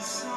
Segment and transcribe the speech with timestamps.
[0.00, 0.35] side.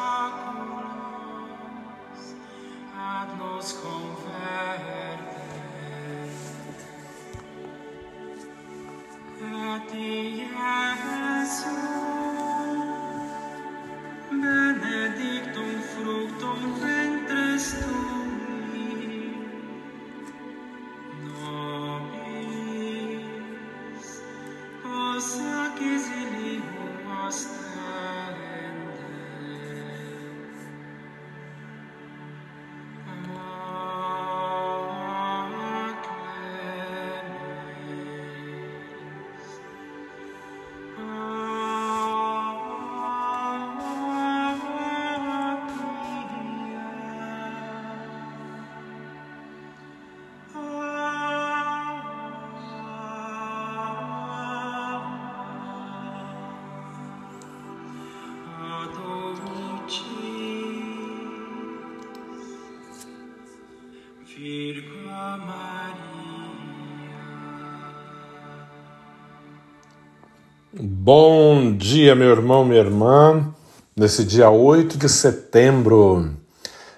[70.80, 73.52] Bom dia, meu irmão, minha irmã.
[73.96, 76.30] Nesse dia 8 de setembro,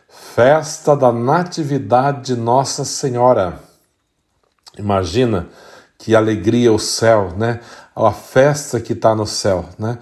[0.09, 3.59] festa da Natividade de Nossa Senhora.
[4.78, 5.48] Imagina
[5.98, 7.62] que alegria o céu, né?
[7.96, 10.00] A festa que está no céu, né?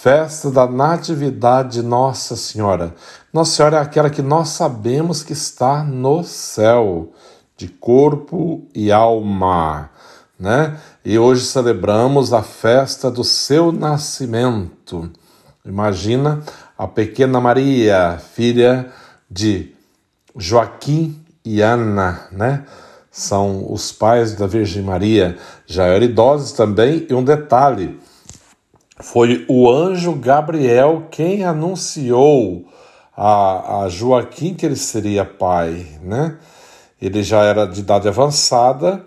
[0.00, 2.94] Festa da Natividade de Nossa Senhora.
[3.32, 7.12] Nossa Senhora é aquela que nós sabemos que está no céu,
[7.56, 9.90] de corpo e alma,
[10.38, 10.78] né?
[11.04, 15.10] E hoje celebramos a festa do seu nascimento.
[15.64, 16.44] Imagina
[16.78, 18.92] a pequena Maria, filha
[19.28, 19.74] de
[20.36, 22.64] Joaquim e Ana, né?
[23.10, 25.36] São os pais da Virgem Maria,
[25.66, 27.04] já eram idosos também.
[27.10, 27.98] E um detalhe:
[29.00, 32.66] foi o anjo Gabriel quem anunciou
[33.16, 36.36] a, a Joaquim que ele seria pai, né?
[37.00, 39.04] Ele já era de idade avançada,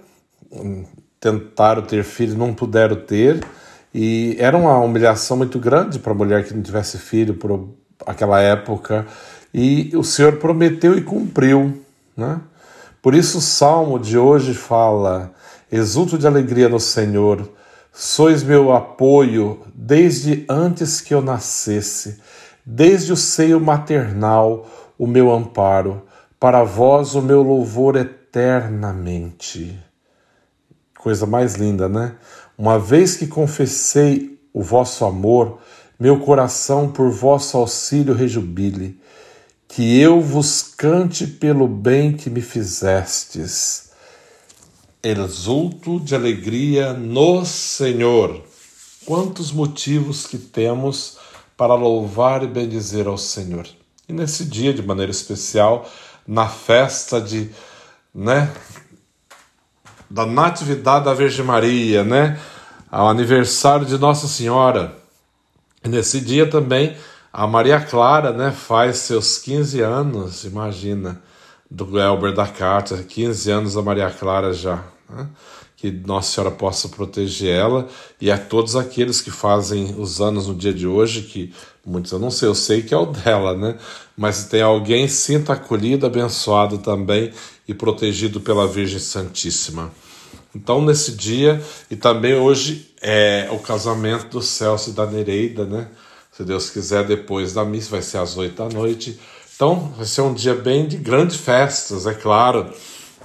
[1.20, 3.46] tentaram ter filho, não puderam ter,
[3.94, 7.70] e era uma humilhação muito grande para a mulher que não tivesse filho por
[8.06, 9.06] aquela época,
[9.54, 11.82] e o Senhor prometeu e cumpriu,
[12.16, 12.40] né?
[13.02, 15.34] Por isso o salmo de hoje fala:
[15.72, 17.50] Exulto de alegria no Senhor,
[17.92, 22.20] sois meu apoio desde antes que eu nascesse,
[22.66, 24.66] desde o seio maternal,
[24.98, 26.04] o meu amparo,
[26.40, 29.78] para vós o meu louvor eternamente.
[30.98, 32.16] Coisa mais linda, né?
[32.58, 35.60] Uma vez que confessei o vosso amor,
[36.00, 39.00] meu coração por vosso auxílio rejubile,
[39.68, 43.91] que eu vos cante pelo bem que me fizestes.
[45.04, 48.44] Exulto de alegria no Senhor.
[49.04, 51.18] Quantos motivos que temos
[51.58, 53.68] para louvar e bendizer ao Senhor.
[54.08, 55.90] E nesse dia, de maneira especial,
[56.28, 57.50] na festa de,
[58.14, 58.52] né,
[60.08, 62.40] da Natividade da Virgem Maria, né,
[62.92, 64.96] ao aniversário de Nossa Senhora.
[65.84, 66.96] E nesse dia também
[67.34, 71.22] a Maria Clara, né, faz seus 15 anos, imagina,
[71.72, 74.84] do Elber da Carta, 15 anos a Maria Clara já.
[75.10, 75.26] Né?
[75.78, 77.88] Que Nossa Senhora possa proteger ela
[78.20, 81.54] e a todos aqueles que fazem os anos no dia de hoje, que
[81.84, 83.78] muitos eu não sei, eu sei que é o dela, né?
[84.16, 87.32] Mas se tem alguém, sinta acolhido, abençoado também
[87.68, 89.92] e protegido pela Virgem Santíssima.
[90.54, 95.88] Então, nesse dia, e também hoje é o casamento do Celso e da Nereida, né?
[96.32, 99.20] Se Deus quiser, depois da missa, vai ser às oito da noite.
[99.62, 102.74] Então, vai ser um dia bem de grandes festas, é claro.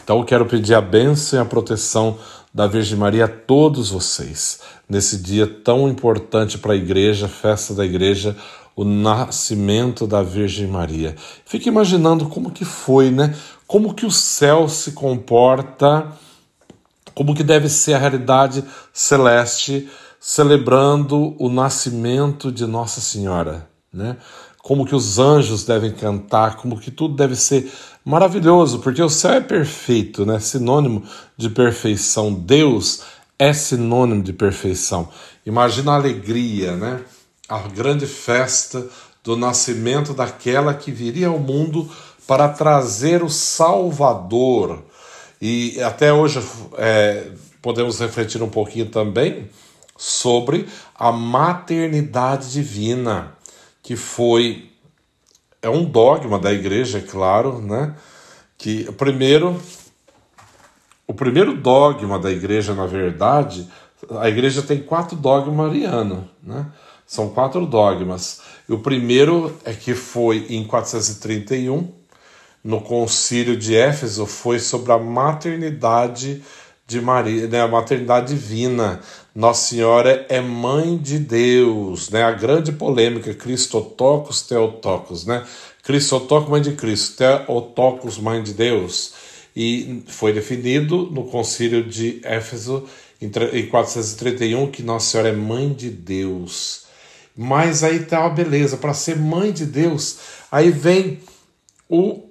[0.04, 2.18] Então, eu quero pedir a bênção e a proteção
[2.52, 7.86] da Virgem Maria a todos vocês, nesse dia tão importante para a igreja, festa da
[7.86, 8.36] igreja,
[8.76, 11.16] o nascimento da Virgem Maria.
[11.46, 13.34] Fique imaginando como que foi, né?
[13.66, 16.06] Como que o céu se comporta,
[17.14, 18.62] como que deve ser a realidade
[18.92, 19.88] celeste
[20.20, 24.18] celebrando o nascimento de Nossa Senhora, né?
[24.66, 27.70] Como que os anjos devem cantar, como que tudo deve ser
[28.04, 30.40] maravilhoso, porque o céu é perfeito, né?
[30.40, 31.04] Sinônimo
[31.36, 32.34] de perfeição.
[32.34, 33.02] Deus
[33.38, 35.08] é sinônimo de perfeição.
[35.46, 37.00] Imagina a alegria, né?
[37.48, 38.84] A grande festa
[39.22, 41.88] do nascimento daquela que viria ao mundo
[42.26, 44.82] para trazer o Salvador.
[45.40, 46.42] E até hoje
[46.76, 47.28] é,
[47.62, 49.48] podemos refletir um pouquinho também
[49.96, 53.35] sobre a maternidade divina,
[53.86, 54.68] que foi
[55.62, 57.94] é um dogma da igreja, é claro, né?
[58.58, 59.60] Que primeiro
[61.06, 63.70] o primeiro dogma da igreja, na verdade,
[64.18, 66.66] a igreja tem quatro dogmas marianos, né?
[67.06, 68.40] São quatro dogmas.
[68.68, 71.88] E o primeiro é que foi em 431,
[72.64, 76.42] no concílio de Éfeso, foi sobre a maternidade
[76.86, 77.60] de Maria, né?
[77.60, 79.00] a maternidade divina.
[79.34, 82.22] Nossa Senhora é mãe de Deus, né?
[82.22, 85.44] A grande polêmica, Cristotocos, Teotocos, né?
[85.82, 89.12] Cristotocos, mãe de Cristo, Teotocos, mãe de Deus
[89.56, 92.84] e foi definido no concílio de Éfeso
[93.20, 96.84] em 431 que Nossa Senhora é mãe de Deus.
[97.34, 100.18] Mas aí tá a beleza, para ser mãe de Deus,
[100.52, 101.20] aí vem
[101.88, 102.22] o,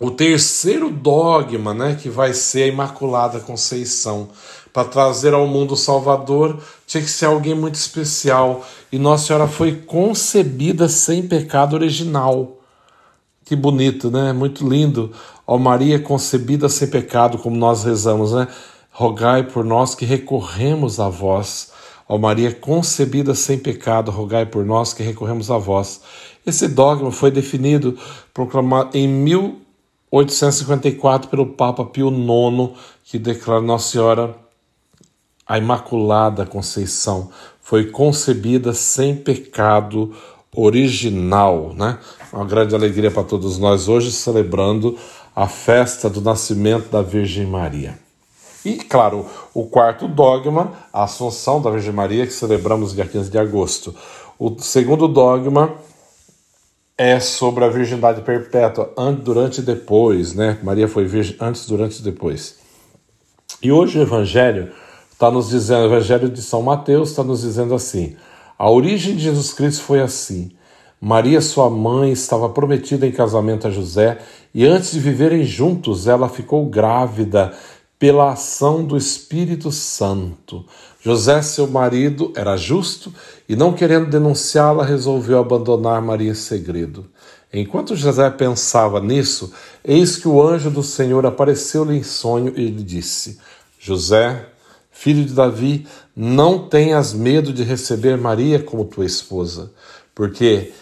[0.00, 4.30] o terceiro dogma, né, que vai ser a Imaculada Conceição.
[4.72, 8.64] Para trazer ao mundo o Salvador, tinha que ser alguém muito especial.
[8.90, 12.56] E Nossa Senhora foi concebida sem pecado original.
[13.44, 14.32] Que bonito, né?
[14.32, 15.12] Muito lindo.
[15.46, 18.48] Ó Maria concebida sem pecado, como nós rezamos, né?
[18.90, 21.72] Rogai por nós que recorremos a vós.
[22.08, 26.00] Ó Maria concebida sem pecado, rogai por nós que recorremos a vós.
[26.46, 27.98] Esse dogma foi definido,
[28.32, 29.06] proclamado em
[30.12, 34.34] 1854 pelo Papa Pio IX, que declara Nossa Senhora
[35.46, 37.30] a Imaculada Conceição.
[37.60, 40.14] Foi concebida sem pecado
[40.54, 41.98] original, né?
[42.32, 44.96] Uma grande alegria para todos nós hoje celebrando
[45.34, 47.98] a festa do nascimento da Virgem Maria.
[48.64, 53.38] E, claro, o quarto dogma, a Assunção da Virgem Maria, que celebramos dia 15 de
[53.38, 53.94] agosto.
[54.38, 55.74] O segundo dogma
[57.02, 60.58] é sobre a virgindade perpétua, antes, durante e depois, né?
[60.62, 62.58] Maria foi virgem antes, durante e depois.
[63.62, 64.70] E hoje o Evangelho
[65.10, 68.16] está nos dizendo, o Evangelho de São Mateus está nos dizendo assim:
[68.58, 70.52] a origem de Jesus Cristo foi assim.
[71.00, 74.18] Maria, sua mãe, estava prometida em casamento a José
[74.54, 77.54] e antes de viverem juntos, ela ficou grávida
[78.00, 80.64] pela ação do Espírito Santo.
[81.02, 83.12] José, seu marido, era justo
[83.46, 87.04] e, não querendo denunciá-la, resolveu abandonar Maria em segredo.
[87.52, 89.52] Enquanto José pensava nisso,
[89.84, 93.38] eis que o anjo do Senhor apareceu-lhe em sonho e lhe disse:
[93.78, 94.48] José,
[94.90, 95.86] filho de Davi,
[96.16, 99.72] não tenhas medo de receber Maria como tua esposa,
[100.14, 100.72] porque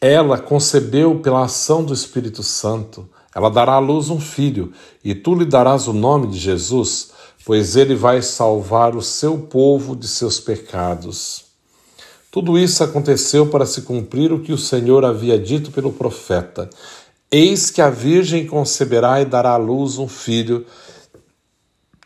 [0.00, 3.08] ela concebeu pela ação do Espírito Santo.
[3.38, 4.72] Ela dará à luz um filho,
[5.04, 7.12] e tu lhe darás o nome de Jesus,
[7.46, 11.44] pois ele vai salvar o seu povo de seus pecados.
[12.32, 16.68] Tudo isso aconteceu para se cumprir o que o Senhor havia dito pelo profeta:
[17.30, 20.66] Eis que a Virgem conceberá e dará à luz um filho.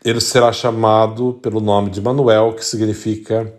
[0.05, 3.51] Ele será chamado pelo nome de Manuel, que significa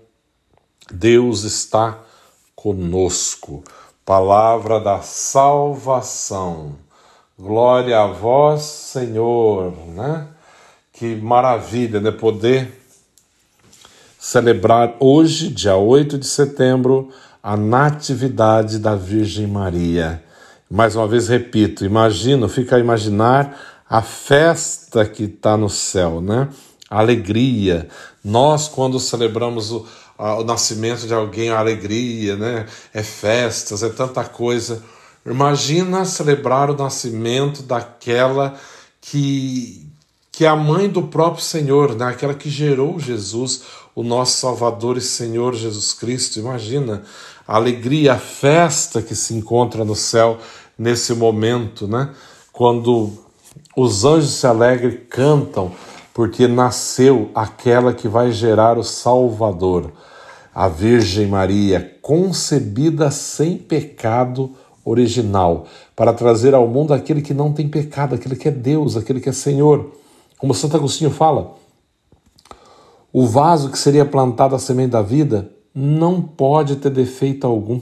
[0.92, 2.04] Deus está
[2.54, 3.64] conosco.
[4.04, 6.83] Palavra da salvação.
[7.36, 10.28] Glória a vós, Senhor, né?
[10.92, 12.12] Que maravilha, né?
[12.12, 12.80] Poder
[14.16, 17.10] celebrar hoje, dia 8 de setembro,
[17.42, 20.22] a Natividade da Virgem Maria.
[20.70, 26.48] Mais uma vez repito, imagino, fica a imaginar a festa que está no céu, né?
[26.88, 27.88] A alegria.
[28.24, 29.84] Nós, quando celebramos o,
[30.16, 32.66] a, o nascimento de alguém, a alegria, né?
[32.92, 34.80] É festas, é tanta coisa
[35.26, 38.54] Imagina celebrar o nascimento daquela
[39.00, 39.86] que,
[40.30, 42.06] que é a mãe do próprio Senhor, né?
[42.06, 43.62] aquela que gerou Jesus,
[43.94, 46.38] o nosso Salvador e Senhor Jesus Cristo.
[46.38, 47.02] Imagina
[47.48, 50.38] a alegria, a festa que se encontra no céu
[50.78, 52.10] nesse momento, né?
[52.52, 53.10] quando
[53.74, 55.72] os anjos se alegram e cantam,
[56.12, 59.90] porque nasceu aquela que vai gerar o Salvador,
[60.54, 64.54] a Virgem Maria, concebida sem pecado
[64.84, 69.20] original, para trazer ao mundo aquele que não tem pecado, aquele que é Deus, aquele
[69.20, 69.92] que é Senhor.
[70.36, 71.54] Como Santo Agostinho fala,
[73.12, 77.80] o vaso que seria plantado a semente da vida não pode ter defeito algum.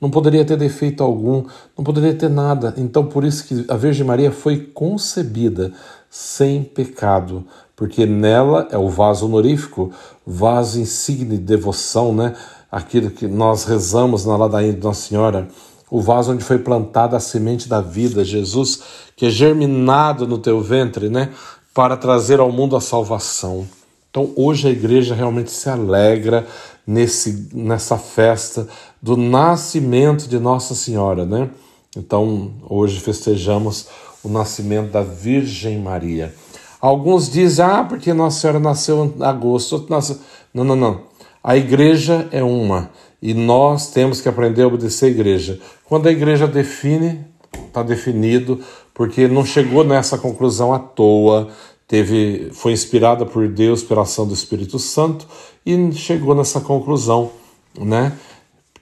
[0.00, 1.44] não poderia ter defeito algum,
[1.76, 2.74] não poderia ter nada.
[2.76, 5.72] Então, por isso que a Virgem Maria foi concebida
[6.10, 9.90] sem pecado, porque nela é o vaso honorífico,
[10.26, 12.34] vaso insigne de devoção, né?
[12.70, 15.48] Aquilo que nós rezamos na ladainha de Nossa Senhora,
[15.90, 18.80] o vaso onde foi plantada a semente da vida, Jesus,
[19.16, 21.30] que é germinado no teu ventre, né?
[21.72, 23.66] Para trazer ao mundo a salvação.
[24.10, 26.46] Então, hoje a igreja realmente se alegra
[26.86, 28.66] nesse, nessa festa
[29.00, 31.50] do nascimento de Nossa Senhora, né?
[31.96, 33.86] Então, hoje festejamos
[34.22, 36.34] o nascimento da Virgem Maria.
[36.80, 39.86] Alguns dizem, ah, porque Nossa Senhora nasceu em agosto.
[39.88, 40.18] Nasceu...
[40.52, 41.00] Não, não, não.
[41.42, 45.60] A igreja é uma e nós temos que aprender a obedecer a igreja.
[45.84, 47.24] Quando a igreja define,
[47.66, 48.60] está definido,
[48.94, 51.48] porque não chegou nessa conclusão à toa,
[51.86, 55.26] teve, foi inspirada por Deus pela ação do Espírito Santo
[55.64, 57.30] e chegou nessa conclusão,
[57.78, 58.12] né?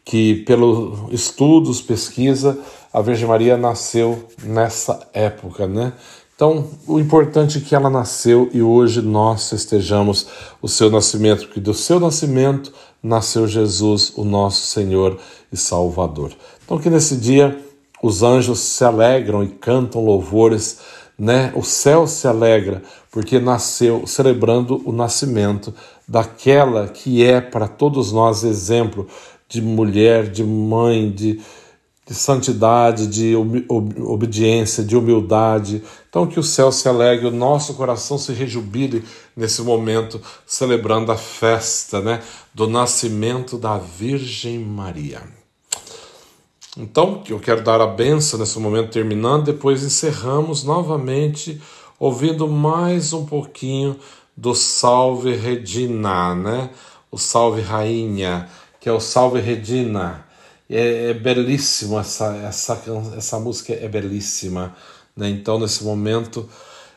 [0.04, 2.58] Que pelos estudos, pesquisa,
[2.92, 5.92] a Virgem Maria nasceu nessa época, né?
[6.34, 10.26] Então, o importante é que ela nasceu e hoje nós festejamos
[10.60, 15.18] o seu nascimento, porque do seu nascimento nasceu Jesus, o nosso Senhor
[15.52, 16.32] e Salvador.
[16.64, 17.56] Então, que nesse dia
[18.02, 20.80] os anjos se alegram e cantam louvores,
[21.16, 21.52] né?
[21.54, 25.72] O céu se alegra porque nasceu celebrando o nascimento
[26.06, 29.06] daquela que é para todos nós exemplo
[29.48, 31.40] de mulher, de mãe, de,
[32.06, 35.82] de santidade, de obediência, de humildade.
[36.08, 41.16] Então, que o céu se alegre, o nosso coração se rejubile nesse momento, celebrando a
[41.16, 45.22] festa né, do nascimento da Virgem Maria.
[46.76, 51.60] Então, eu quero dar a benção nesse momento, terminando, depois encerramos novamente,
[51.98, 53.96] ouvindo mais um pouquinho
[54.36, 56.70] do Salve Regina, né?
[57.10, 58.48] O Salve Rainha,
[58.80, 60.23] que é o Salve Regina.
[60.76, 62.82] É, é belíssimo essa, essa,
[63.16, 64.74] essa música, é belíssima.
[65.16, 65.28] Né?
[65.28, 66.48] Então, nesse momento,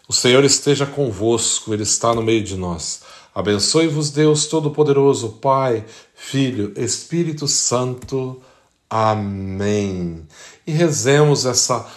[0.08, 3.02] o Senhor esteja convosco, Ele está no meio de nós.
[3.36, 8.42] Abençoe-vos, Deus Todo-Poderoso, Pai, Filho, Espírito Santo.
[8.90, 10.26] Amém.
[10.66, 11.88] E rezemos essa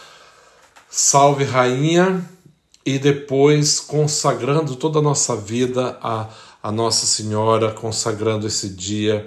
[0.90, 2.28] Salve Rainha
[2.84, 6.28] e depois consagrando toda a nossa vida a,
[6.62, 9.26] a Nossa Senhora, consagrando esse dia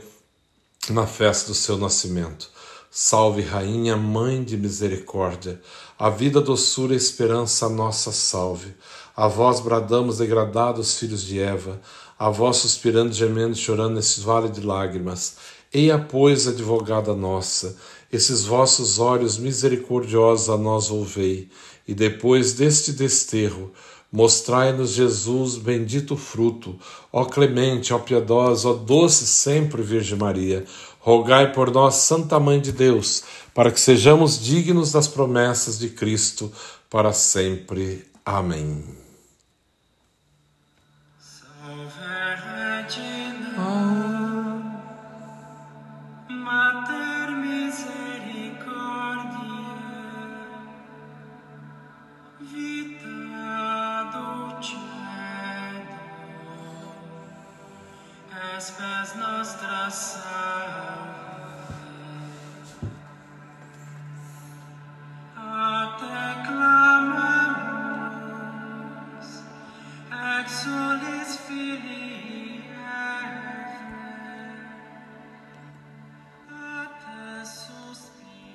[0.89, 2.49] na festa do seu nascimento.
[2.91, 5.59] Salve, Rainha, Mãe de Misericórdia,
[5.97, 8.73] a vida, doçura e esperança, a nossa salve.
[9.15, 11.81] A vós bradamos, degradados filhos de Eva,
[12.19, 15.37] a vós suspirando, gemendo chorando nesse vale de lágrimas.
[15.73, 17.75] Eia, pois, advogada nossa,
[18.11, 21.49] esses vossos olhos misericordiosos a nós volvei
[21.87, 23.71] e depois deste desterro,
[24.13, 26.77] mostrai-nos Jesus, bendito fruto,
[27.11, 30.63] ó clemente, ó piedosa, ó doce sempre Virgem Maria,
[30.99, 33.23] rogai por nós, Santa Mãe de Deus,
[33.55, 36.51] para que sejamos dignos das promessas de Cristo
[36.91, 38.05] para sempre.
[38.23, 39.03] Amém.
[58.63, 60.52] spes nostra sal.